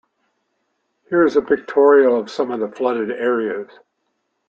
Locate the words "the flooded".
2.59-3.11